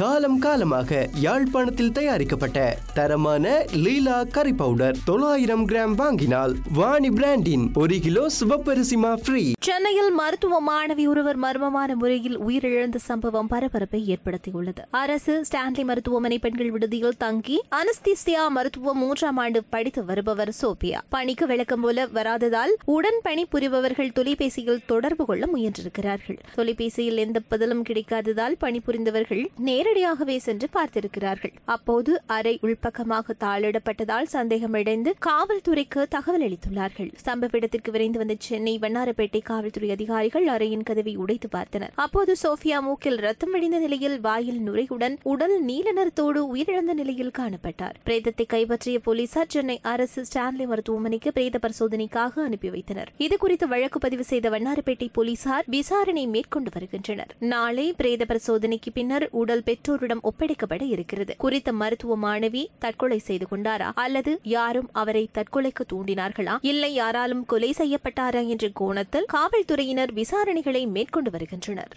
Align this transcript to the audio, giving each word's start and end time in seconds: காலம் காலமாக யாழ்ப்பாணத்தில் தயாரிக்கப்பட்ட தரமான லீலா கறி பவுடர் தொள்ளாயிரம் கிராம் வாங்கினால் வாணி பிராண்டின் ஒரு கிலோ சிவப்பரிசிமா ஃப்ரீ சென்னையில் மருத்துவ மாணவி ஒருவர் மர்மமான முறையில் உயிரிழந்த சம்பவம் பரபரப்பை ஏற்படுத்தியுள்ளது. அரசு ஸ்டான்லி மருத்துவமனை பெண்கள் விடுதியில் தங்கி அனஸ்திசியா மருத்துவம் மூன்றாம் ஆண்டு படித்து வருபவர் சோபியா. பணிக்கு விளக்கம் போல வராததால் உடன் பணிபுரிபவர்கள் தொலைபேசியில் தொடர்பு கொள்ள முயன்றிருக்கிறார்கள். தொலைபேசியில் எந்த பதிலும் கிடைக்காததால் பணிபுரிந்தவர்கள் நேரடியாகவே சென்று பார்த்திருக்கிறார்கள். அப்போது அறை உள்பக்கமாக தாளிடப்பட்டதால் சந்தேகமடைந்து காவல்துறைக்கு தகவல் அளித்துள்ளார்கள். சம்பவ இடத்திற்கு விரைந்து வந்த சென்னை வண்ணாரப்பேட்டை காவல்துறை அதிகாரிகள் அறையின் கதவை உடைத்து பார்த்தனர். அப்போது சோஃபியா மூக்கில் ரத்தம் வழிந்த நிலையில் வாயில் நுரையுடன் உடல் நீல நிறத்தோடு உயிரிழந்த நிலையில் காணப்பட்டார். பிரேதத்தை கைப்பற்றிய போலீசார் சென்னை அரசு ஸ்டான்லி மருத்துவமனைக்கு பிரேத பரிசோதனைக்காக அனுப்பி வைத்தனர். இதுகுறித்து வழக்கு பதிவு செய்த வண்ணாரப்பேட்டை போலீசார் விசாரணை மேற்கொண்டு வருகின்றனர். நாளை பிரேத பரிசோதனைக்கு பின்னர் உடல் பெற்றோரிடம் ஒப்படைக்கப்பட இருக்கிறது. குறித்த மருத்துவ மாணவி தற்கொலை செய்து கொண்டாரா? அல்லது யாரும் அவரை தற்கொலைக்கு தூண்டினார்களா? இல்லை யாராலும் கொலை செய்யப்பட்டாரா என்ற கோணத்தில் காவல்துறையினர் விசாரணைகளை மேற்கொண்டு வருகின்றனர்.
காலம் 0.00 0.38
காலமாக 0.38 1.08
யாழ்ப்பாணத்தில் 1.14 1.92
தயாரிக்கப்பட்ட 1.92 2.58
தரமான 2.94 3.64
லீலா 3.72 4.24
கறி 4.24 4.52
பவுடர் 4.52 4.96
தொள்ளாயிரம் 5.04 5.64
கிராம் 5.68 5.94
வாங்கினால் 5.94 6.54
வாணி 6.72 7.10
பிராண்டின் 7.10 7.64
ஒரு 7.74 7.98
கிலோ 7.98 8.26
சிவப்பரிசிமா 8.40 9.10
ஃப்ரீ 9.14 9.52
சென்னையில் 9.60 10.10
மருத்துவ 10.10 10.60
மாணவி 10.68 11.06
ஒருவர் 11.06 11.38
மர்மமான 11.38 11.94
முறையில் 11.94 12.38
உயிரிழந்த 12.40 12.96
சம்பவம் 12.96 13.46
பரபரப்பை 13.46 14.00
ஏற்படுத்தியுள்ளது. 14.08 14.84
அரசு 14.90 15.44
ஸ்டான்லி 15.50 15.84
மருத்துவமனை 15.84 16.38
பெண்கள் 16.38 16.70
விடுதியில் 16.70 17.16
தங்கி 17.16 17.58
அனஸ்திசியா 17.70 18.46
மருத்துவம் 18.48 18.98
மூன்றாம் 18.98 19.36
ஆண்டு 19.36 19.62
படித்து 19.64 20.04
வருபவர் 20.04 20.54
சோபியா. 20.62 20.98
பணிக்கு 21.08 21.46
விளக்கம் 21.46 21.80
போல 21.80 22.06
வராததால் 22.14 22.74
உடன் 22.84 23.20
பணிபுரிபவர்கள் 23.24 24.12
தொலைபேசியில் 24.12 24.82
தொடர்பு 24.86 25.26
கொள்ள 25.26 25.46
முயன்றிருக்கிறார்கள். 25.46 26.38
தொலைபேசியில் 26.54 27.16
எந்த 27.16 27.40
பதிலும் 27.48 27.84
கிடைக்காததால் 27.84 28.58
பணிபுரிந்தவர்கள் 28.60 29.44
நேரடியாகவே 29.90 30.34
சென்று 30.44 30.66
பார்த்திருக்கிறார்கள். 30.74 31.52
அப்போது 31.74 32.10
அறை 32.34 32.52
உள்பக்கமாக 32.66 33.34
தாளிடப்பட்டதால் 33.44 34.28
சந்தேகமடைந்து 34.34 35.10
காவல்துறைக்கு 35.26 36.00
தகவல் 36.14 36.44
அளித்துள்ளார்கள். 36.46 37.08
சம்பவ 37.24 37.56
இடத்திற்கு 37.58 37.90
விரைந்து 37.94 38.18
வந்த 38.18 38.34
சென்னை 38.46 38.74
வண்ணாரப்பேட்டை 38.84 39.40
காவல்துறை 39.50 39.88
அதிகாரிகள் 39.90 40.46
அறையின் 40.54 40.84
கதவை 40.90 41.14
உடைத்து 41.22 41.48
பார்த்தனர். 41.56 41.94
அப்போது 42.04 42.34
சோஃபியா 42.42 42.78
மூக்கில் 42.86 43.18
ரத்தம் 43.26 43.52
வழிந்த 43.56 43.80
நிலையில் 43.84 44.16
வாயில் 44.26 44.60
நுரையுடன் 44.66 45.16
உடல் 45.32 45.56
நீல 45.70 45.94
நிறத்தோடு 45.98 46.42
உயிரிழந்த 46.52 46.94
நிலையில் 47.00 47.34
காணப்பட்டார். 47.40 47.96
பிரேதத்தை 48.06 48.46
கைப்பற்றிய 48.54 49.00
போலீசார் 49.08 49.52
சென்னை 49.56 49.78
அரசு 49.94 50.24
ஸ்டான்லி 50.30 50.66
மருத்துவமனைக்கு 50.72 51.32
பிரேத 51.38 51.58
பரிசோதனைக்காக 51.66 52.44
அனுப்பி 52.46 52.72
வைத்தனர். 52.76 53.12
இதுகுறித்து 53.26 53.68
வழக்கு 53.74 54.00
பதிவு 54.06 54.26
செய்த 54.32 54.48
வண்ணாரப்பேட்டை 54.56 55.10
போலீசார் 55.18 55.66
விசாரணை 55.78 56.26
மேற்கொண்டு 56.36 56.72
வருகின்றனர். 56.78 57.34
நாளை 57.54 57.88
பிரேத 58.02 58.22
பரிசோதனைக்கு 58.32 58.92
பின்னர் 59.00 59.28
உடல் 59.42 59.66
பெற்றோரிடம் 59.80 60.20
ஒப்படைக்கப்பட 60.22 60.82
இருக்கிறது. 60.82 61.34
குறித்த 61.38 61.72
மருத்துவ 61.72 62.16
மாணவி 62.22 62.66
தற்கொலை 62.78 63.18
செய்து 63.18 63.46
கொண்டாரா? 63.50 63.92
அல்லது 63.94 64.40
யாரும் 64.42 64.88
அவரை 64.92 65.30
தற்கொலைக்கு 65.34 65.84
தூண்டினார்களா? 65.92 66.58
இல்லை 66.60 66.94
யாராலும் 66.94 67.44
கொலை 67.44 67.74
செய்யப்பட்டாரா 67.78 68.46
என்ற 68.46 68.68
கோணத்தில் 68.74 69.26
காவல்துறையினர் 69.26 70.14
விசாரணைகளை 70.14 70.86
மேற்கொண்டு 70.86 71.30
வருகின்றனர். 71.30 71.96